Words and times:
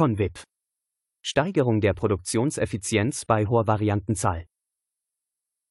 ConVip. 0.00 0.42
Steigerung 1.20 1.82
der 1.82 1.92
Produktionseffizienz 1.92 3.26
bei 3.26 3.44
hoher 3.44 3.66
Variantenzahl. 3.66 4.46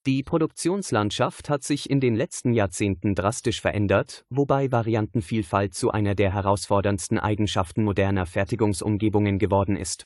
Die 0.06 0.22
Produktionslandschaft 0.22 1.50
hat 1.50 1.64
sich 1.64 1.90
in 1.90 2.00
den 2.00 2.16
letzten 2.16 2.54
Jahrzehnten 2.54 3.16
drastisch 3.16 3.60
verändert, 3.60 4.26
wobei 4.30 4.72
Variantenvielfalt 4.72 5.74
zu 5.74 5.90
einer 5.90 6.14
der 6.14 6.32
herausforderndsten 6.32 7.18
Eigenschaften 7.18 7.84
moderner 7.84 8.28
Fertigungsumgebungen 8.28 9.40
geworden 9.40 9.76
ist. 9.76 10.06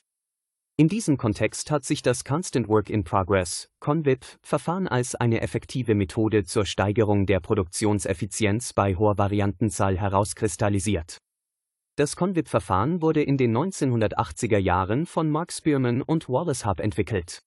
In 0.78 0.88
diesem 0.88 1.18
Kontext 1.18 1.70
hat 1.70 1.84
sich 1.84 2.00
das 2.00 2.24
Constant 2.24 2.66
Work 2.68 2.88
in 2.88 3.04
Progress 3.04 3.68
(ConVip) 3.80 4.24
Verfahren 4.40 4.88
als 4.88 5.14
eine 5.14 5.42
effektive 5.42 5.94
Methode 5.94 6.44
zur 6.44 6.64
Steigerung 6.64 7.26
der 7.26 7.40
Produktionseffizienz 7.40 8.72
bei 8.72 8.94
hoher 8.94 9.18
Variantenzahl 9.18 9.98
herauskristallisiert. 9.98 11.18
Das 11.96 12.16
ConVip 12.16 12.48
Verfahren 12.48 13.02
wurde 13.02 13.22
in 13.22 13.36
den 13.36 13.56
1980er 13.56 14.58
Jahren 14.58 15.06
von 15.06 15.30
Mark 15.30 15.52
Spearman 15.52 16.02
und 16.02 16.28
Wallace 16.28 16.66
Hub 16.66 16.80
entwickelt. 16.80 17.38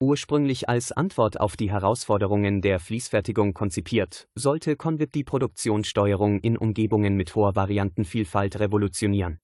Ursprünglich 0.00 0.66
als 0.66 0.92
Antwort 0.92 1.38
auf 1.38 1.58
die 1.58 1.70
Herausforderungen 1.70 2.62
der 2.62 2.80
Fließfertigung 2.80 3.52
konzipiert, 3.52 4.28
sollte 4.34 4.76
ConVip 4.76 5.12
die 5.12 5.24
Produktionssteuerung 5.24 6.40
in 6.40 6.56
Umgebungen 6.56 7.16
mit 7.16 7.34
hoher 7.34 7.54
Variantenvielfalt 7.54 8.58
revolutionieren. 8.60 9.40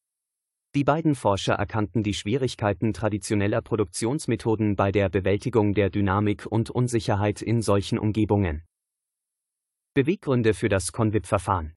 Die 0.74 0.84
beiden 0.84 1.14
Forscher 1.14 1.54
erkannten 1.54 2.02
die 2.02 2.14
Schwierigkeiten 2.14 2.94
traditioneller 2.94 3.60
Produktionsmethoden 3.60 4.76
bei 4.76 4.92
der 4.92 5.10
Bewältigung 5.10 5.74
der 5.74 5.90
Dynamik 5.90 6.46
und 6.46 6.70
Unsicherheit 6.70 7.42
in 7.42 7.60
solchen 7.60 7.98
Umgebungen. 7.98 8.62
Beweggründe 9.92 10.54
für 10.54 10.70
das 10.70 10.90
ConVip-Verfahren 10.90 11.74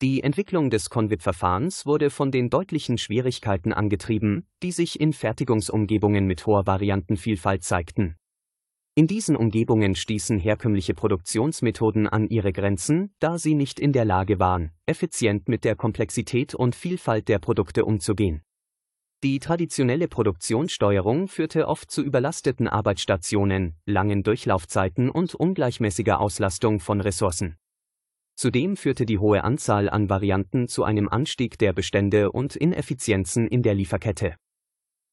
Die 0.00 0.22
Entwicklung 0.22 0.70
des 0.70 0.90
ConVip-Verfahrens 0.90 1.84
wurde 1.84 2.10
von 2.10 2.30
den 2.30 2.50
deutlichen 2.50 2.98
Schwierigkeiten 2.98 3.72
angetrieben, 3.72 4.46
die 4.62 4.72
sich 4.72 5.00
in 5.00 5.12
Fertigungsumgebungen 5.12 6.26
mit 6.26 6.46
hoher 6.46 6.66
Variantenvielfalt 6.66 7.64
zeigten 7.64 8.16
in 8.98 9.06
diesen 9.06 9.36
Umgebungen 9.36 9.94
stießen 9.94 10.40
herkömmliche 10.40 10.92
Produktionsmethoden 10.92 12.08
an 12.08 12.26
ihre 12.26 12.52
Grenzen, 12.52 13.14
da 13.20 13.38
sie 13.38 13.54
nicht 13.54 13.78
in 13.78 13.92
der 13.92 14.04
Lage 14.04 14.40
waren, 14.40 14.72
effizient 14.86 15.48
mit 15.48 15.62
der 15.62 15.76
Komplexität 15.76 16.52
und 16.52 16.74
Vielfalt 16.74 17.28
der 17.28 17.38
Produkte 17.38 17.84
umzugehen. 17.84 18.42
Die 19.22 19.38
traditionelle 19.38 20.08
Produktionssteuerung 20.08 21.28
führte 21.28 21.68
oft 21.68 21.92
zu 21.92 22.02
überlasteten 22.02 22.66
Arbeitsstationen, 22.66 23.76
langen 23.86 24.24
Durchlaufzeiten 24.24 25.10
und 25.10 25.32
ungleichmäßiger 25.32 26.20
Auslastung 26.20 26.80
von 26.80 27.00
Ressourcen. 27.00 27.54
Zudem 28.38 28.76
führte 28.76 29.04
die 29.04 29.18
hohe 29.18 29.42
Anzahl 29.42 29.90
an 29.90 30.08
Varianten 30.08 30.68
zu 30.68 30.84
einem 30.84 31.08
Anstieg 31.08 31.58
der 31.58 31.72
Bestände 31.72 32.30
und 32.30 32.54
Ineffizienzen 32.54 33.48
in 33.48 33.64
der 33.64 33.74
Lieferkette. 33.74 34.36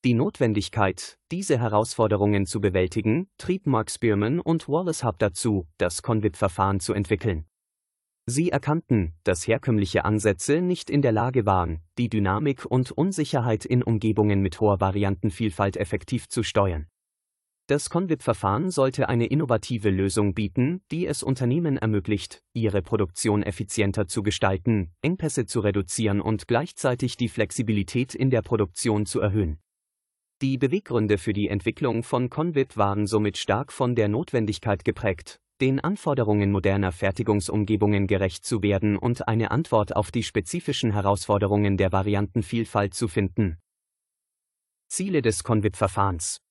Die 0.04 0.14
Notwendigkeit, 0.14 1.18
diese 1.31 1.58
Herausforderungen 1.58 2.46
zu 2.46 2.62
bewältigen, 2.62 3.28
trieb 3.40 3.66
Mark 3.66 3.90
Spearman 3.90 4.40
und 4.40 4.70
Wallace 4.70 5.03
Hub 5.03 5.18
dazu, 5.18 5.66
das 5.80 6.03
ConVip-Verfahren 6.03 6.80
zu 6.80 6.94
entwickeln. 6.94 7.48
Sie 8.28 8.52
erkannten, 8.52 9.16
dass 9.23 9.48
herkömmliche 9.48 10.06
Ansätze 10.06 10.62
nicht 10.62 10.92
in 10.92 11.02
der 11.02 11.12
Lage 11.12 11.48
waren, 11.48 11.81
die 11.98 12.09
Dynamik 12.09 12.64
und 12.64 12.92
Unsicherheit 12.92 13.66
in 13.66 13.81
Umgebungen 13.81 14.42
mit 14.42 14.62
hoher 14.62 14.80
Variantenvielfalt 14.80 15.78
effektiv 15.78 16.30
zu 16.30 16.44
steuern. 16.44 16.86
Das 17.68 17.90
ConVip-Verfahren 17.90 18.70
sollte 18.70 19.10
eine 19.10 19.26
innovative 19.26 19.90
Lösung 19.90 20.36
bieten, 20.36 20.84
die 20.92 21.08
es 21.08 21.24
Unternehmen 21.24 21.78
ermöglicht, 21.78 22.44
ihre 22.53 22.84
Produktion 22.84 23.42
effizienter 23.42 24.08
zu 24.08 24.22
gestalten, 24.22 24.92
Engpässe 25.02 25.48
zu 25.48 25.62
reduzieren 25.62 26.22
und 26.22 26.48
gleichzeitig 26.48 27.18
die 27.18 27.28
Flexibilität 27.28 28.14
in 28.14 28.30
der 28.30 28.44
Produktion 28.44 29.08
zu 29.08 29.20
erhöhen. 29.20 29.58
Die 30.44 30.59
Beweggründe 30.59 31.18
für 31.18 31.34
die 31.34 31.48
Entwicklung 31.48 32.04
von 32.04 32.30
Convip 32.30 32.78
waren 32.78 33.08
somit 33.08 33.36
stark 33.36 33.72
von 33.72 33.96
der 33.96 34.09
Notwendigkeit 34.09 34.86
geprägt, 34.86 35.40
den 35.59 35.80
Anforderungen 35.80 36.52
moderner 36.52 36.92
Fertigungsumgebungen 36.92 38.06
gerecht 38.06 38.46
zu 38.46 38.62
werden 38.62 38.96
und 38.96 39.28
eine 39.28 39.50
Antwort 39.50 39.96
auf 39.96 40.12
die 40.12 40.24
spezifischen 40.24 40.92
Herausforderungen 40.92 41.78
der 41.78 41.92
Variantenvielfalt 41.92 42.94
zu 42.94 43.08
finden. 43.08 43.58
Ziele 44.88 45.24
des 45.24 45.44
Convip-Verfahrens 45.44 46.44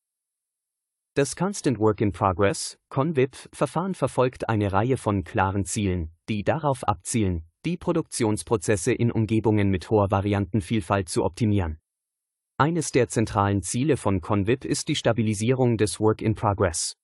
Das 1.16 1.36
Constant 1.36 1.78
Work 1.78 2.00
in 2.00 2.10
Progress 2.10 2.76
(ConVip) 2.88 3.36
Verfahren 3.52 3.94
verfolgt 3.94 4.48
eine 4.48 4.72
Reihe 4.72 4.96
von 4.96 5.22
klaren 5.22 5.64
Zielen, 5.64 6.10
die 6.28 6.42
darauf 6.42 6.82
abzielen, 6.82 7.44
die 7.64 7.76
Produktionsprozesse 7.76 8.92
in 8.92 9.12
Umgebungen 9.12 9.70
mit 9.70 9.90
hoher 9.90 10.10
Variantenvielfalt 10.10 11.08
zu 11.08 11.24
optimieren. 11.24 11.78
Eines 12.58 12.90
der 12.90 13.06
zentralen 13.06 13.62
Ziele 13.62 13.96
von 13.96 14.22
Convip 14.22 14.64
ist 14.64 14.88
die 14.88 14.96
Stabilisierung 14.96 15.76
des 15.76 16.00
Work 16.00 16.20
in 16.20 16.34
Progress. 16.34 16.96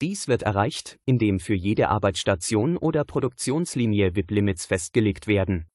Dies 0.00 0.28
wird 0.28 0.44
erreicht, 0.44 1.00
indem 1.04 1.40
für 1.40 1.54
jede 1.54 1.88
Arbeitsstation 1.88 2.76
oder 2.76 3.04
Produktionslinie 3.04 4.14
WIP-Limits 4.14 4.66
festgelegt 4.66 5.26
werden. 5.26 5.66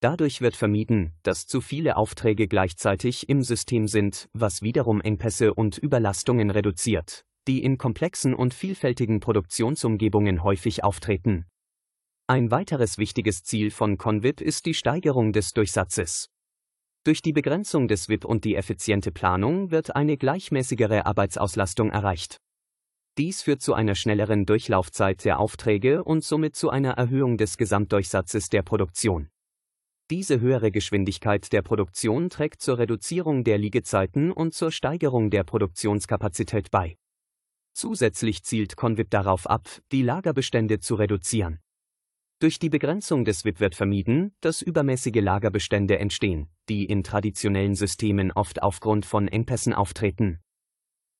Dadurch 0.00 0.42
wird 0.42 0.56
vermieden, 0.56 1.14
dass 1.22 1.46
zu 1.46 1.60
viele 1.60 1.96
Aufträge 1.96 2.48
gleichzeitig 2.48 3.28
im 3.28 3.42
System 3.42 3.88
sind, 3.88 4.28
was 4.34 4.60
wiederum 4.60 5.00
Engpässe 5.00 5.54
und 5.54 5.78
Überlastungen 5.78 6.50
reduziert, 6.50 7.24
die 7.48 7.62
in 7.62 7.78
komplexen 7.78 8.34
und 8.34 8.52
vielfältigen 8.52 9.20
Produktionsumgebungen 9.20 10.42
häufig 10.42 10.84
auftreten. 10.84 11.46
Ein 12.28 12.50
weiteres 12.50 12.98
wichtiges 12.98 13.44
Ziel 13.44 13.70
von 13.70 13.96
Convip 13.98 14.40
ist 14.40 14.66
die 14.66 14.74
Steigerung 14.74 15.32
des 15.32 15.52
Durchsatzes. 15.52 16.28
Durch 17.04 17.22
die 17.22 17.32
Begrenzung 17.32 17.86
des 17.86 18.08
WIP 18.08 18.24
und 18.24 18.44
die 18.44 18.56
effiziente 18.56 19.12
Planung 19.12 19.70
wird 19.70 19.94
eine 19.94 20.16
gleichmäßigere 20.16 21.06
Arbeitsauslastung 21.06 21.90
erreicht. 21.90 22.38
Dies 23.16 23.42
führt 23.42 23.62
zu 23.62 23.72
einer 23.72 23.94
schnelleren 23.94 24.44
Durchlaufzeit 24.44 25.24
der 25.24 25.38
Aufträge 25.38 26.04
und 26.04 26.22
somit 26.22 26.56
zu 26.56 26.68
einer 26.68 26.94
Erhöhung 26.94 27.38
des 27.38 27.56
Gesamtdurchsatzes 27.56 28.50
der 28.50 28.62
Produktion. 28.62 29.30
Diese 30.08 30.40
höhere 30.40 30.70
Geschwindigkeit 30.70 31.52
der 31.52 31.62
Produktion 31.62 32.30
trägt 32.30 32.62
zur 32.62 32.78
Reduzierung 32.78 33.42
der 33.42 33.58
Liegezeiten 33.58 34.30
und 34.30 34.54
zur 34.54 34.70
Steigerung 34.70 35.30
der 35.30 35.42
Produktionskapazität 35.42 36.70
bei. 36.70 36.96
Zusätzlich 37.72 38.44
zielt 38.44 38.76
Convip 38.76 39.10
darauf 39.10 39.48
ab, 39.48 39.68
die 39.90 40.02
Lagerbestände 40.02 40.78
zu 40.78 40.94
reduzieren. 40.94 41.58
Durch 42.38 42.60
die 42.60 42.68
Begrenzung 42.68 43.24
des 43.24 43.44
WIP 43.44 43.58
wird 43.58 43.74
vermieden, 43.74 44.32
dass 44.40 44.62
übermäßige 44.62 45.22
Lagerbestände 45.22 45.98
entstehen, 45.98 46.50
die 46.68 46.84
in 46.84 47.02
traditionellen 47.02 47.74
Systemen 47.74 48.30
oft 48.30 48.62
aufgrund 48.62 49.06
von 49.06 49.26
Engpässen 49.26 49.72
auftreten. 49.72 50.38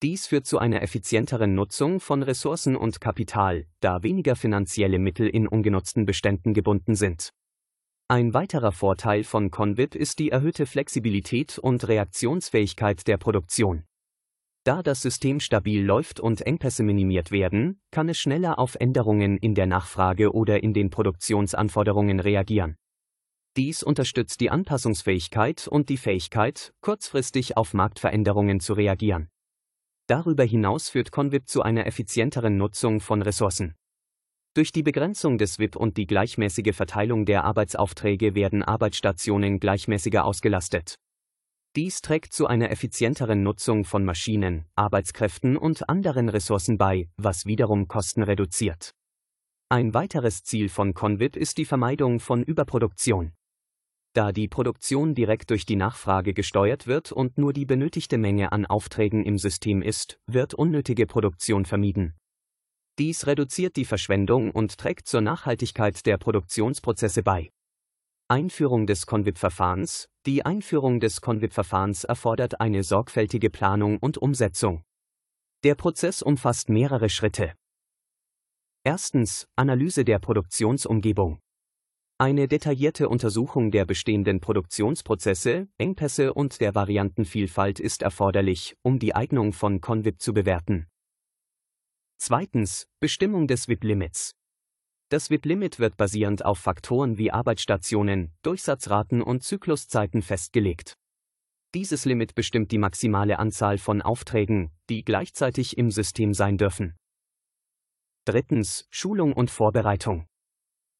Dies 0.02 0.28
führt 0.28 0.46
zu 0.46 0.58
einer 0.58 0.82
effizienteren 0.82 1.54
Nutzung 1.54 1.98
von 1.98 2.22
Ressourcen 2.22 2.76
und 2.76 3.00
Kapital, 3.00 3.66
da 3.80 4.04
weniger 4.04 4.36
finanzielle 4.36 5.00
Mittel 5.00 5.26
in 5.26 5.48
ungenutzten 5.48 6.06
Beständen 6.06 6.54
gebunden 6.54 6.94
sind. 6.94 7.32
Ein 8.08 8.34
weiterer 8.34 8.70
Vorteil 8.70 9.24
von 9.24 9.50
Convip 9.50 9.96
ist 9.96 10.20
die 10.20 10.30
erhöhte 10.30 10.66
Flexibilität 10.66 11.58
und 11.58 11.88
Reaktionsfähigkeit 11.88 13.04
der 13.08 13.16
Produktion. 13.16 13.82
Da 14.62 14.84
das 14.84 15.02
System 15.02 15.40
stabil 15.40 15.84
läuft 15.84 16.20
und 16.20 16.40
Engpässe 16.42 16.84
minimiert 16.84 17.32
werden, 17.32 17.80
kann 17.90 18.08
es 18.08 18.18
schneller 18.18 18.60
auf 18.60 18.76
Änderungen 18.76 19.36
in 19.38 19.56
der 19.56 19.66
Nachfrage 19.66 20.32
oder 20.32 20.62
in 20.62 20.72
den 20.72 20.90
Produktionsanforderungen 20.90 22.20
reagieren. 22.20 22.76
Dies 23.56 23.82
unterstützt 23.82 24.40
die 24.40 24.50
Anpassungsfähigkeit 24.50 25.66
und 25.66 25.88
die 25.88 25.96
Fähigkeit, 25.96 26.74
kurzfristig 26.82 27.56
auf 27.56 27.74
Marktveränderungen 27.74 28.60
zu 28.60 28.74
reagieren. 28.74 29.30
Darüber 30.06 30.44
hinaus 30.44 30.90
führt 30.90 31.10
Convip 31.10 31.48
zu 31.48 31.62
einer 31.62 31.88
effizienteren 31.88 32.56
Nutzung 32.56 33.00
von 33.00 33.22
Ressourcen. 33.22 33.74
Durch 34.56 34.72
die 34.72 34.82
Begrenzung 34.82 35.36
des 35.36 35.58
WIP 35.58 35.76
und 35.76 35.98
die 35.98 36.06
gleichmäßige 36.06 36.74
Verteilung 36.74 37.26
der 37.26 37.44
Arbeitsaufträge 37.44 38.34
werden 38.34 38.62
Arbeitsstationen 38.62 39.60
gleichmäßiger 39.60 40.24
ausgelastet. 40.24 40.94
Dies 41.76 42.00
trägt 42.00 42.32
zu 42.32 42.46
einer 42.46 42.70
effizienteren 42.70 43.42
Nutzung 43.42 43.84
von 43.84 44.02
Maschinen, 44.02 44.64
Arbeitskräften 44.74 45.58
und 45.58 45.90
anderen 45.90 46.30
Ressourcen 46.30 46.78
bei, 46.78 47.10
was 47.18 47.44
wiederum 47.44 47.86
Kosten 47.86 48.22
reduziert. 48.22 48.92
Ein 49.68 49.92
weiteres 49.92 50.42
Ziel 50.42 50.70
von 50.70 50.94
Convip 50.94 51.36
ist 51.36 51.58
die 51.58 51.66
Vermeidung 51.66 52.18
von 52.18 52.42
Überproduktion. 52.42 53.32
Da 54.14 54.32
die 54.32 54.48
Produktion 54.48 55.14
direkt 55.14 55.50
durch 55.50 55.66
die 55.66 55.76
Nachfrage 55.76 56.32
gesteuert 56.32 56.86
wird 56.86 57.12
und 57.12 57.36
nur 57.36 57.52
die 57.52 57.66
benötigte 57.66 58.16
Menge 58.16 58.52
an 58.52 58.64
Aufträgen 58.64 59.22
im 59.22 59.36
System 59.36 59.82
ist, 59.82 60.18
wird 60.26 60.54
unnötige 60.54 61.06
Produktion 61.06 61.66
vermieden. 61.66 62.14
Dies 62.98 63.26
reduziert 63.26 63.76
die 63.76 63.84
Verschwendung 63.84 64.50
und 64.50 64.78
trägt 64.78 65.06
zur 65.06 65.20
Nachhaltigkeit 65.20 66.06
der 66.06 66.16
Produktionsprozesse 66.16 67.22
bei. 67.22 67.50
Einführung 68.28 68.86
des 68.86 69.06
Convip-Verfahrens 69.06 70.08
Die 70.24 70.46
Einführung 70.46 70.98
des 70.98 71.20
Convip-Verfahrens 71.20 72.04
erfordert 72.04 72.60
eine 72.60 72.82
sorgfältige 72.82 73.50
Planung 73.50 73.98
und 73.98 74.16
Umsetzung. 74.18 74.82
Der 75.62 75.74
Prozess 75.74 76.22
umfasst 76.22 76.70
mehrere 76.70 77.10
Schritte. 77.10 77.52
Erstens 78.82 79.46
Analyse 79.56 80.04
der 80.04 80.18
Produktionsumgebung. 80.18 81.40
Eine 82.18 82.48
detaillierte 82.48 83.10
Untersuchung 83.10 83.70
der 83.70 83.84
bestehenden 83.84 84.40
Produktionsprozesse, 84.40 85.68
Engpässe 85.76 86.32
und 86.32 86.62
der 86.62 86.74
Variantenvielfalt 86.74 87.78
ist 87.78 88.00
erforderlich, 88.00 88.74
um 88.82 88.98
die 88.98 89.14
Eignung 89.14 89.52
von 89.52 89.82
Convip 89.82 90.22
zu 90.22 90.32
bewerten. 90.32 90.86
Zweitens, 92.18 92.88
Bestimmung 92.98 93.46
des 93.46 93.68
WIP-Limits. 93.68 94.32
Das 95.10 95.30
WIP-Limit 95.30 95.78
wird 95.78 95.96
basierend 95.96 96.44
auf 96.44 96.58
Faktoren 96.58 97.18
wie 97.18 97.30
Arbeitsstationen, 97.30 98.32
Durchsatzraten 98.42 99.22
und 99.22 99.44
Zykluszeiten 99.44 100.22
festgelegt. 100.22 100.96
Dieses 101.74 102.06
Limit 102.06 102.34
bestimmt 102.34 102.72
die 102.72 102.78
maximale 102.78 103.38
Anzahl 103.38 103.78
von 103.78 104.00
Aufträgen, 104.00 104.70
die 104.88 105.04
gleichzeitig 105.04 105.76
im 105.76 105.90
System 105.90 106.32
sein 106.32 106.56
dürfen. 106.56 106.96
Drittens, 108.24 108.88
Schulung 108.90 109.32
und 109.34 109.50
Vorbereitung. 109.50 110.26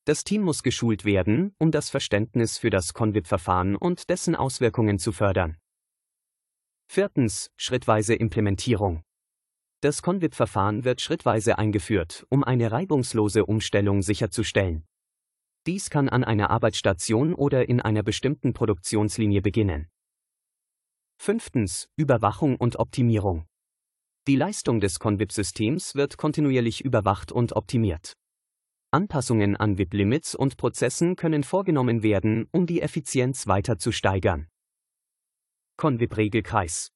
Das 0.05 0.23
Team 0.23 0.43
muss 0.43 0.63
geschult 0.63 1.05
werden, 1.05 1.55
um 1.59 1.73
das 1.73 1.91
Verständnis 1.91 2.59
für 2.59 2.71
das 2.71 2.93
Convip-Verfahren 2.93 3.75
und 3.75 4.11
dessen 4.11 4.37
Auswirkungen 4.37 4.99
zu 4.99 5.11
fördern. 5.11 5.57
Viertens, 6.89 7.51
schrittweise 7.57 8.15
Implementierung. 8.15 9.03
Das 9.81 10.01
Convip-Verfahren 10.01 10.85
wird 10.85 11.01
schrittweise 11.01 11.59
eingeführt, 11.59 12.27
um 12.31 12.43
eine 12.43 12.73
reibungslose 12.73 13.45
Umstellung 13.45 14.03
sicherzustellen. 14.03 14.87
Dies 15.67 15.91
kann 15.91 16.09
an 16.09 16.25
einer 16.25 16.51
Arbeitsstation 16.51 17.35
oder 17.35 17.69
in 17.69 17.81
einer 17.81 18.03
bestimmten 18.03 18.55
Produktionslinie 18.55 19.43
beginnen. 19.43 19.89
Fünftens, 21.19 21.89
Überwachung 21.97 22.57
und 22.57 22.79
Optimierung. 22.79 23.47
Die 24.27 24.37
Leistung 24.37 24.81
des 24.81 24.99
Convip-Systems 24.99 25.95
wird 25.95 26.17
kontinuierlich 26.17 26.85
überwacht 26.85 27.31
und 27.31 27.55
optimiert. 27.55 28.15
Anpassungen 28.93 29.57
an 29.57 29.77
WIP-Limits 29.77 30.35
und 30.35 30.57
Prozessen 30.57 31.17
können 31.17 31.43
vorgenommen 31.43 32.03
werden, 32.03 32.49
um 32.51 32.67
die 32.67 32.81
Effizienz 32.81 33.47
weiter 33.47 33.79
zu 33.79 33.93
steigern. 33.93 34.49
Convip-Regelkreis 35.77 36.96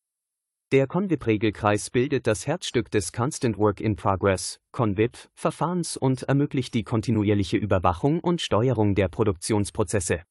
Der 0.73 0.87
Convip-Regelkreis 0.87 1.91
bildet 1.91 2.29
das 2.29 2.47
Herzstück 2.47 2.93
des 2.93 3.11
Constant 3.11 3.59
Work 3.59 3.81
in 3.81 3.97
Progress, 3.97 4.61
Convip, 4.71 5.19
Verfahrens 5.35 5.97
und 5.97 6.23
ermöglicht 6.23 6.75
die 6.75 6.85
kontinuierliche 6.85 7.57
Überwachung 7.57 8.21
und 8.21 8.41
Steuerung 8.41 8.95
der 8.95 9.09
Produktionsprozesse. 9.09 10.23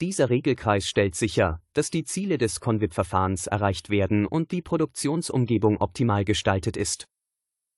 Dieser 0.00 0.30
Regelkreis 0.30 0.86
stellt 0.86 1.16
sicher, 1.16 1.60
dass 1.72 1.90
die 1.90 2.04
Ziele 2.04 2.38
des 2.38 2.60
Convip-Verfahrens 2.60 3.48
erreicht 3.48 3.90
werden 3.90 4.24
und 4.26 4.52
die 4.52 4.62
Produktionsumgebung 4.62 5.78
optimal 5.78 6.24
gestaltet 6.24 6.76
ist. 6.76 7.08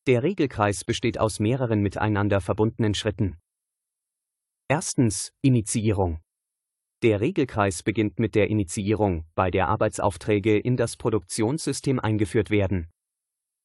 Der 0.06 0.22
Regelkreis 0.22 0.84
besteht 0.84 1.18
aus 1.18 1.40
mehreren 1.40 1.80
miteinander 1.80 2.42
verbundenen 2.42 2.92
Schritten. 2.92 3.38
Erstens 4.68 5.32
Initiierung. 5.40 6.20
Der 7.02 7.20
Regelkreis 7.20 7.84
beginnt 7.84 8.18
mit 8.18 8.34
der 8.34 8.50
Initiierung, 8.50 9.24
bei 9.36 9.52
der 9.52 9.68
Arbeitsaufträge 9.68 10.58
in 10.58 10.76
das 10.76 10.96
Produktionssystem 10.96 12.00
eingeführt 12.00 12.50
werden. 12.50 12.88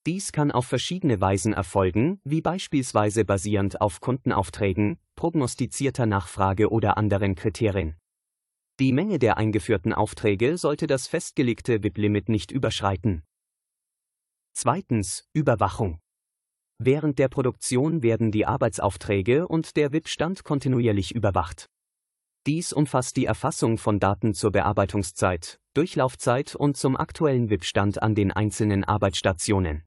Dies 0.05 0.31
kann 0.31 0.51
auf 0.51 0.67
verschiedene 0.67 1.19
Weisen 1.19 1.53
erfolgen, 1.53 2.19
wie 2.23 2.41
beispielsweise 2.41 3.25
basierend 3.25 3.81
auf 3.81 4.01
Kundenaufträgen, 4.01 4.99
prognostizierter 5.15 6.05
Nachfrage 6.05 6.69
oder 6.69 6.97
anderen 6.97 7.33
Kriterien. 7.33 7.95
Die 8.79 8.91
Menge 8.91 9.17
der 9.17 9.37
eingeführten 9.37 9.93
Aufträge 9.93 10.57
sollte 10.57 10.85
das 10.85 11.07
festgelegte 11.07 11.83
WIP-Limit 11.83 12.29
nicht 12.29 12.51
überschreiten. 12.51 13.23
Zweitens 14.53 15.27
Überwachung. 15.33 15.99
Während 16.77 17.17
der 17.17 17.29
Produktion 17.29 18.03
werden 18.03 18.31
die 18.31 18.45
Arbeitsaufträge 18.45 19.47
und 19.47 19.75
der 19.75 19.91
WIP-Stand 19.91 20.43
kontinuierlich 20.43 21.15
überwacht. 21.15 21.69
Dies 22.45 22.73
umfasst 22.73 23.15
die 23.15 23.25
Erfassung 23.25 23.77
von 23.77 23.99
Daten 23.99 24.33
zur 24.33 24.51
Bearbeitungszeit, 24.51 25.61
Durchlaufzeit 25.73 26.55
und 26.55 26.75
zum 26.75 26.97
aktuellen 26.97 27.49
WIP-Stand 27.49 28.03
an 28.03 28.15
den 28.15 28.33
einzelnen 28.33 28.83
Arbeitsstationen. 28.83 29.83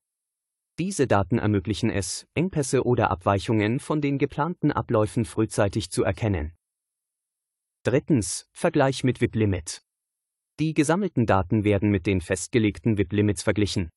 Diese 0.78 1.06
Daten 1.06 1.38
ermöglichen 1.38 1.90
es, 1.90 2.26
Engpässe 2.34 2.84
oder 2.84 3.10
Abweichungen 3.10 3.78
von 3.78 4.00
den 4.00 4.16
geplanten 4.16 4.72
Abläufen 4.72 5.26
frühzeitig 5.26 5.90
zu 5.90 6.02
erkennen. 6.02 6.54
Drittens, 7.82 8.48
Vergleich 8.52 9.04
mit 9.04 9.20
WIP-Limit. 9.20 9.82
Die 10.58 10.72
gesammelten 10.72 11.26
Daten 11.26 11.62
werden 11.62 11.90
mit 11.90 12.06
den 12.06 12.22
festgelegten 12.22 12.96
WIP-Limits 12.96 13.42
verglichen. 13.42 13.90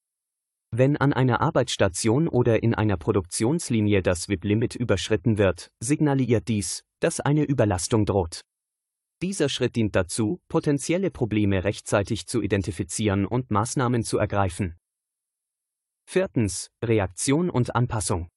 Wenn 0.71 0.97
an 0.97 1.13
einer 1.13 1.39
Arbeitsstation 1.39 2.27
oder 2.27 2.61
in 2.61 2.75
einer 2.75 2.97
Produktionslinie 2.97 4.03
das 4.03 4.27
WIP-Limit 4.27 4.75
überschritten 4.75 5.37
wird, 5.37 5.71
signalisiert 5.79 6.47
dies, 6.49 6.83
dass 6.99 7.19
eine 7.19 7.43
Überlastung 7.43 8.05
droht. 8.05 8.41
Dieser 9.21 9.49
Schritt 9.49 9.75
dient 9.75 9.95
dazu, 9.95 10.39
potenzielle 10.47 11.11
Probleme 11.11 11.63
rechtzeitig 11.65 12.25
zu 12.27 12.41
identifizieren 12.41 13.25
und 13.25 13.51
Maßnahmen 13.51 14.03
zu 14.03 14.17
ergreifen. 14.17 14.77
Viertens. 16.05 16.71
Reaktion 16.83 17.49
und 17.49 17.75
Anpassung. 17.75 18.29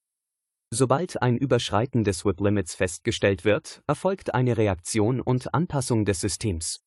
Sobald 0.75 1.23
ein 1.23 1.37
Überschreiten 1.37 2.03
des 2.03 2.25
WIP-Limits 2.25 2.75
festgestellt 2.75 3.45
wird, 3.45 3.83
erfolgt 3.87 4.35
eine 4.35 4.57
Reaktion 4.57 5.21
und 5.21 5.55
Anpassung 5.55 6.05
des 6.05 6.21
Systems. 6.21 6.81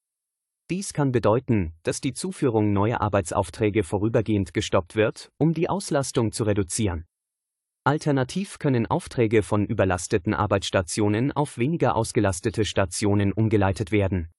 Dies 0.69 0.93
kann 0.93 1.11
bedeuten, 1.11 1.73
dass 1.83 2.01
die 2.01 2.13
Zuführung 2.13 2.73
neuer 2.73 2.99
Arbeitsaufträge 2.99 3.83
vorübergehend 3.83 4.53
gestoppt 4.53 4.95
wird, 4.95 5.31
um 5.37 5.53
die 5.53 5.69
Auslastung 5.69 6.31
zu 6.31 6.43
reduzieren. 6.43 7.05
Alternativ 7.87 8.57
können 8.57 8.87
Aufträge 8.87 9.43
von 9.43 9.63
überlasteten 9.63 10.33
Arbeitsstationen 10.33 11.31
auf 11.31 11.59
weniger 11.59 11.95
ausgelastete 11.95 12.65
Stationen 12.65 13.31
umgeleitet 13.31 13.91
werden. 13.91 14.31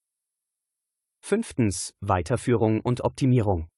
Fünftens. 1.21 1.95
Weiterführung 2.01 2.81
und 2.81 3.03
Optimierung. 3.03 3.69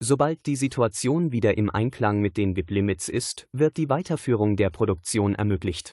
Sobald 0.00 0.46
die 0.46 0.56
Situation 0.56 1.30
wieder 1.30 1.56
im 1.56 1.70
Einklang 1.70 2.20
mit 2.20 2.36
den 2.36 2.56
WIP-Limits 2.56 3.08
ist, 3.08 3.46
wird 3.52 3.76
die 3.76 3.88
Weiterführung 3.88 4.56
der 4.56 4.70
Produktion 4.70 5.36
ermöglicht. 5.36 5.92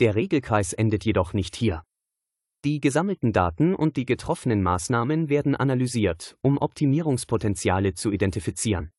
Der 0.00 0.16
Regelkreis 0.16 0.72
endet 0.72 1.04
jedoch 1.04 1.32
nicht 1.32 1.54
hier. 1.54 1.84
Die 2.64 2.80
gesammelten 2.80 3.32
Daten 3.32 3.72
und 3.72 3.96
die 3.96 4.04
getroffenen 4.04 4.64
Maßnahmen 4.64 5.28
werden 5.28 5.54
analysiert, 5.54 6.36
um 6.42 6.58
Optimierungspotenziale 6.58 7.94
zu 7.94 8.10
identifizieren. 8.10 8.90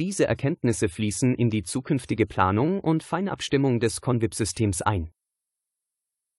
Diese 0.00 0.26
Erkenntnisse 0.26 0.88
fließen 0.88 1.36
in 1.36 1.50
die 1.50 1.62
zukünftige 1.62 2.26
Planung 2.26 2.80
und 2.80 3.04
Feinabstimmung 3.04 3.78
des 3.78 4.00
Convip-Systems 4.00 4.82
ein. 4.82 5.10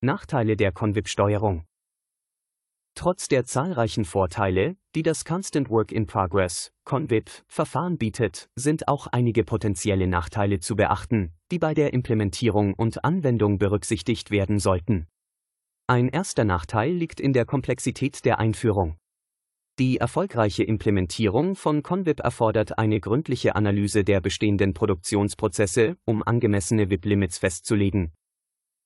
Nachteile 0.01 0.57
der 0.57 0.73
Convip-Steuerung 0.73 1.63
Trotz 2.95 3.27
der 3.27 3.45
zahlreichen 3.45 4.05
Vorteile, 4.05 4.77
die 4.93 5.03
das 5.03 5.25
Constant 5.25 5.69
Work 5.69 5.91
in 5.91 6.05
Progress, 6.05 6.71
Convip, 6.85 7.29
Verfahren 7.47 7.97
bietet, 7.97 8.49
sind 8.55 8.87
auch 8.87 9.07
einige 9.07 9.43
potenzielle 9.43 10.07
Nachteile 10.07 10.59
zu 10.59 10.75
beachten, 10.75 11.33
die 11.51 11.59
bei 11.59 11.73
der 11.73 11.93
Implementierung 11.93 12.73
und 12.73 13.03
Anwendung 13.03 13.57
berücksichtigt 13.57 14.31
werden 14.31 14.59
sollten. 14.59 15.07
Ein 15.87 16.09
erster 16.09 16.45
Nachteil 16.45 16.91
liegt 16.91 17.19
in 17.19 17.33
der 17.33 17.45
Komplexität 17.45 18.25
der 18.25 18.39
Einführung. 18.39 18.97
Die 19.77 19.97
erfolgreiche 19.97 20.63
Implementierung 20.63 21.57
von 21.57 21.83
Convip 21.83 22.21
erfordert 22.21 22.77
eine 22.77 23.01
gründliche 23.01 23.57
Analyse 23.57 24.05
der 24.05 24.21
bestehenden 24.21 24.73
Produktionsprozesse, 24.73 25.97
um 26.05 26.23
angemessene 26.23 26.89
WIP-Limits 26.89 27.39
festzulegen. 27.39 28.13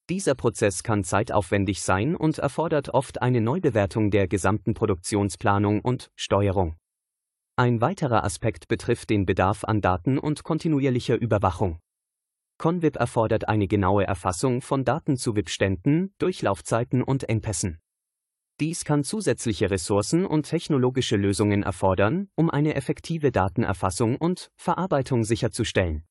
Dieser 0.10 0.34
Prozess 0.34 0.82
kann 0.82 1.04
zeitaufwendig 1.04 1.84
sein 1.84 2.16
und 2.16 2.40
erfordert 2.40 2.90
oft 2.90 3.22
eine 3.22 3.40
Neubewertung 3.40 4.10
der 4.10 4.28
gesamten 4.28 4.74
Produktionsplanung 4.74 5.82
und 5.82 6.10
Steuerung. 6.16 6.76
Ein 7.56 7.82
weiterer 7.82 8.24
Aspekt 8.24 8.68
betrifft 8.68 9.12
den 9.12 9.28
Bedarf 9.28 9.64
an 9.64 9.82
Daten 9.82 10.18
und 10.18 10.44
kontinuierlicher 10.44 11.22
Überwachung. 11.22 11.78
Convip 12.58 12.96
erfordert 12.96 13.48
eine 13.48 13.68
genaue 13.68 14.06
Erfassung 14.06 14.64
von 14.64 14.86
Daten 14.86 15.18
zu 15.18 15.36
WIP-Ständen, 15.36 16.16
Durchlaufzeiten 16.18 17.04
und 17.04 17.30
Engpässen. 17.30 17.80
Dies 18.60 18.84
kann 18.84 19.06
zusätzliche 19.06 19.72
Ressourcen 19.72 20.26
und 20.26 20.44
technologische 20.44 21.16
Lösungen 21.16 21.64
erfordern, 21.64 22.28
um 22.36 22.50
eine 22.50 22.76
effektive 22.76 23.32
Datenerfassung 23.32 24.18
und 24.18 24.52
Verarbeitung 24.58 25.24
sicherzustellen. 25.24 26.04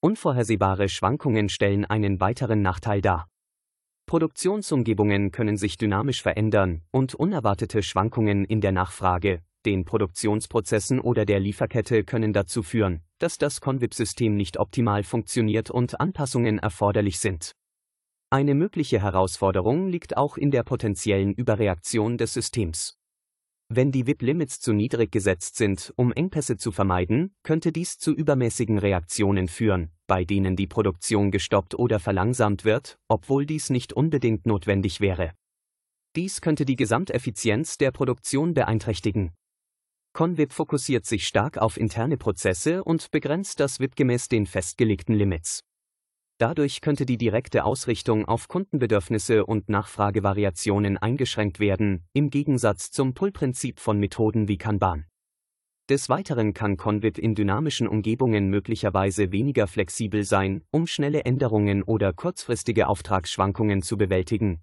Unvorhersehbare 0.00 0.88
Schwankungen 0.88 1.50
stellen 1.50 1.84
einen 1.84 2.18
weiteren 2.18 2.62
Nachteil 2.62 3.02
dar. 3.02 3.28
Produktionsumgebungen 4.06 5.32
können 5.32 5.58
sich 5.58 5.76
dynamisch 5.76 6.22
verändern 6.22 6.82
und 6.92 7.14
unerwartete 7.14 7.82
Schwankungen 7.82 8.44
in 8.46 8.62
der 8.62 8.72
Nachfrage, 8.72 9.42
den 9.66 9.84
Produktionsprozessen 9.84 11.00
oder 11.00 11.26
der 11.26 11.40
Lieferkette 11.40 12.04
können 12.04 12.32
dazu 12.32 12.62
führen, 12.62 13.02
dass 13.18 13.36
das 13.36 13.60
Convip-System 13.60 14.34
nicht 14.34 14.58
optimal 14.58 15.02
funktioniert 15.02 15.70
und 15.70 16.00
Anpassungen 16.00 16.58
erforderlich 16.58 17.18
sind. 17.18 17.52
Eine 18.28 18.54
mögliche 18.54 19.00
Herausforderung 19.00 19.88
liegt 19.88 20.16
auch 20.16 20.36
in 20.36 20.50
der 20.50 20.64
potenziellen 20.64 21.32
Überreaktion 21.32 22.18
des 22.18 22.34
Systems. 22.34 22.98
Wenn 23.68 23.92
die 23.92 24.06
WIP-Limits 24.06 24.60
zu 24.60 24.72
niedrig 24.72 25.12
gesetzt 25.12 25.56
sind, 25.56 25.92
um 25.96 26.12
Engpässe 26.12 26.56
zu 26.56 26.72
vermeiden, 26.72 27.36
könnte 27.44 27.70
dies 27.70 27.98
zu 27.98 28.12
übermäßigen 28.12 28.78
Reaktionen 28.78 29.46
führen, 29.46 29.92
bei 30.08 30.24
denen 30.24 30.56
die 30.56 30.66
Produktion 30.66 31.30
gestoppt 31.30 31.76
oder 31.76 32.00
verlangsamt 32.00 32.64
wird, 32.64 32.98
obwohl 33.08 33.46
dies 33.46 33.70
nicht 33.70 33.92
unbedingt 33.92 34.44
notwendig 34.44 35.00
wäre. 35.00 35.32
Dies 36.16 36.40
könnte 36.40 36.64
die 36.64 36.76
Gesamteffizienz 36.76 37.78
der 37.78 37.92
Produktion 37.92 38.54
beeinträchtigen. 38.54 39.34
Convip 40.14 40.52
fokussiert 40.52 41.06
sich 41.06 41.28
stark 41.28 41.58
auf 41.58 41.76
interne 41.76 42.16
Prozesse 42.16 42.82
und 42.82 43.10
begrenzt 43.12 43.60
das 43.60 43.78
WIP 43.78 43.94
gemäß 43.94 44.28
den 44.28 44.46
festgelegten 44.46 45.14
Limits. 45.14 45.62
Dadurch 46.38 46.82
könnte 46.82 47.06
die 47.06 47.16
direkte 47.16 47.64
Ausrichtung 47.64 48.26
auf 48.26 48.48
Kundenbedürfnisse 48.48 49.46
und 49.46 49.70
Nachfragevariationen 49.70 50.98
eingeschränkt 50.98 51.60
werden, 51.60 52.04
im 52.12 52.28
Gegensatz 52.28 52.90
zum 52.90 53.14
Pull-Prinzip 53.14 53.80
von 53.80 53.98
Methoden 53.98 54.46
wie 54.46 54.58
Kanban. 54.58 55.06
Des 55.88 56.08
Weiteren 56.08 56.52
kann 56.52 56.76
Convip 56.76 57.16
in 57.16 57.34
dynamischen 57.34 57.88
Umgebungen 57.88 58.50
möglicherweise 58.50 59.32
weniger 59.32 59.66
flexibel 59.66 60.24
sein, 60.24 60.62
um 60.70 60.86
schnelle 60.86 61.24
Änderungen 61.24 61.82
oder 61.82 62.12
kurzfristige 62.12 62.88
Auftragsschwankungen 62.88 63.80
zu 63.80 63.96
bewältigen. 63.96 64.60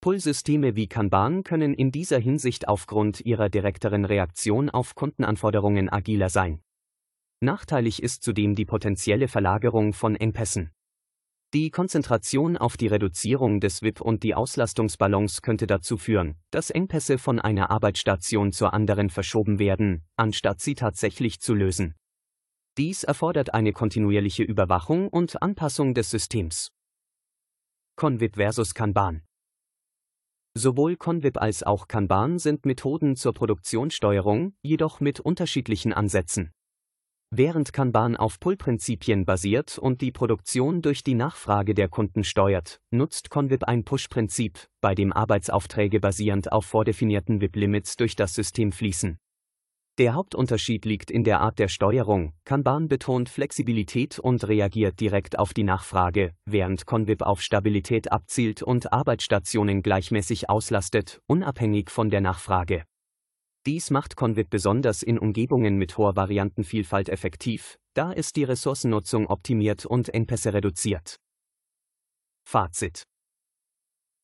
Pull-Systeme 0.00 0.76
wie 0.76 0.86
Kanban 0.86 1.42
können 1.42 1.74
in 1.74 1.90
dieser 1.90 2.18
Hinsicht 2.18 2.68
aufgrund 2.68 3.20
ihrer 3.20 3.48
direkteren 3.50 4.04
Reaktion 4.04 4.70
auf 4.70 4.94
Kundenanforderungen 4.94 5.92
agiler 5.92 6.30
sein. 6.30 6.62
Nachteilig 7.40 8.02
ist 8.02 8.22
zudem 8.22 8.54
die 8.54 8.64
potenzielle 8.64 9.28
Verlagerung 9.28 9.92
von 9.92 10.16
Engpässen. 10.16 10.70
Die 11.56 11.70
Konzentration 11.70 12.58
auf 12.58 12.76
die 12.76 12.86
Reduzierung 12.86 13.60
des 13.60 13.80
WIP 13.80 14.02
und 14.02 14.22
die 14.24 14.34
Auslastungsbalance 14.34 15.40
könnte 15.40 15.66
dazu 15.66 15.96
führen, 15.96 16.36
dass 16.50 16.68
Engpässe 16.68 17.16
von 17.16 17.40
einer 17.40 17.70
Arbeitsstation 17.70 18.52
zur 18.52 18.74
anderen 18.74 19.08
verschoben 19.08 19.58
werden, 19.58 20.04
anstatt 20.16 20.60
sie 20.60 20.74
tatsächlich 20.74 21.40
zu 21.40 21.54
lösen. 21.54 21.94
Dies 22.76 23.04
erfordert 23.04 23.54
eine 23.54 23.72
kontinuierliche 23.72 24.42
Überwachung 24.42 25.08
und 25.08 25.40
Anpassung 25.40 25.94
des 25.94 26.10
Systems. 26.10 26.72
Convip 27.96 28.36
versus 28.36 28.74
Kanban 28.74 29.22
Sowohl 30.52 30.96
Convip 30.96 31.38
als 31.40 31.62
auch 31.62 31.88
Kanban 31.88 32.38
sind 32.38 32.66
Methoden 32.66 33.16
zur 33.16 33.32
Produktionssteuerung, 33.32 34.54
jedoch 34.60 35.00
mit 35.00 35.20
unterschiedlichen 35.20 35.94
Ansätzen. 35.94 36.52
Während 37.30 37.72
Kanban 37.72 38.16
auf 38.16 38.38
Pull-Prinzipien 38.38 39.24
basiert 39.24 39.78
und 39.78 40.00
die 40.00 40.12
Produktion 40.12 40.80
durch 40.80 41.02
die 41.02 41.14
Nachfrage 41.14 41.74
der 41.74 41.88
Kunden 41.88 42.22
steuert, 42.22 42.80
nutzt 42.90 43.30
Convip 43.30 43.64
ein 43.64 43.84
Push-Prinzip, 43.84 44.68
bei 44.80 44.94
dem 44.94 45.12
Arbeitsaufträge 45.12 45.98
basierend 45.98 46.52
auf 46.52 46.66
vordefinierten 46.66 47.40
WIP-Limits 47.40 47.96
durch 47.96 48.14
das 48.14 48.32
System 48.32 48.70
fließen. 48.70 49.18
Der 49.98 50.12
Hauptunterschied 50.14 50.84
liegt 50.84 51.10
in 51.10 51.24
der 51.24 51.40
Art 51.40 51.58
der 51.58 51.68
Steuerung. 51.68 52.34
Kanban 52.44 52.86
betont 52.86 53.28
Flexibilität 53.28 54.18
und 54.18 54.46
reagiert 54.46 55.00
direkt 55.00 55.38
auf 55.38 55.52
die 55.52 55.64
Nachfrage, 55.64 56.32
während 56.44 56.86
Convip 56.86 57.22
auf 57.22 57.40
Stabilität 57.40 58.12
abzielt 58.12 58.62
und 58.62 58.92
Arbeitsstationen 58.92 59.82
gleichmäßig 59.82 60.48
auslastet, 60.48 61.20
unabhängig 61.26 61.90
von 61.90 62.10
der 62.10 62.20
Nachfrage. 62.20 62.84
Dies 63.66 63.90
macht 63.90 64.14
Convip 64.14 64.48
besonders 64.48 65.02
in 65.02 65.18
Umgebungen 65.18 65.76
mit 65.76 65.98
hoher 65.98 66.14
Variantenvielfalt 66.14 67.08
effektiv, 67.08 67.78
da 67.94 68.12
es 68.12 68.32
die 68.32 68.44
Ressourcennutzung 68.44 69.26
optimiert 69.26 69.84
und 69.84 70.08
Engpässe 70.14 70.54
reduziert. 70.54 71.16
Fazit 72.48 73.02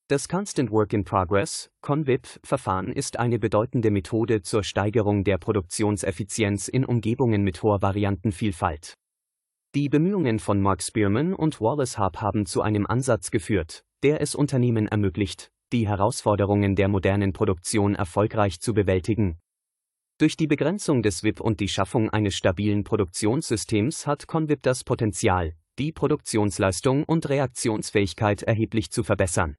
das 0.09 0.29
Constant 0.29 0.71
Work 0.71 0.93
in 0.93 1.05
Progress, 1.05 1.71
CONVIP-Verfahren 1.81 2.93
ist 2.93 3.19
eine 3.19 3.39
bedeutende 3.39 3.91
Methode 3.91 4.43
zur 4.43 4.63
Steigerung 4.63 5.25
der 5.25 5.39
Produktionseffizienz 5.39 6.69
in 6.69 6.85
Umgebungen 6.85 7.43
mit 7.43 7.63
hoher 7.63 7.81
Variantenvielfalt. 7.81 8.93
Die 9.75 9.89
Bemühungen 9.89 10.39
von 10.39 10.61
Mark 10.61 10.83
Spearman 10.83 11.33
und 11.33 11.63
Wallace 11.63 11.97
Harp 11.97 12.21
haben 12.21 12.45
zu 12.45 12.61
einem 12.61 12.87
Ansatz 12.87 13.31
geführt, 13.31 13.85
der 14.03 14.21
es 14.21 14.35
Unternehmen 14.35 14.87
ermöglicht, 14.87 15.51
die 15.73 15.89
Herausforderungen 15.89 16.77
der 16.77 16.89
modernen 16.89 17.33
Produktion 17.33 17.95
erfolgreich 17.95 18.61
zu 18.61 18.75
bewältigen. 18.75 19.39
Durch 20.19 20.37
die 20.37 20.47
Begrenzung 20.47 21.03
des 21.03 21.23
WIP 21.23 21.41
und 21.41 21.61
die 21.61 21.69
Schaffung 21.69 22.11
eines 22.11 22.35
stabilen 22.35 22.85
Produktionssystems 22.85 24.07
hat 24.07 24.27
Convip 24.27 24.63
das 24.63 24.85
Potenzial, 24.85 25.55
die 25.79 25.91
Produktionsleistung 25.91 27.05
und 27.05 27.29
Reaktionsfähigkeit 27.29 28.43
erheblich 28.43 28.91
zu 28.91 29.03
verbessern. 29.03 29.57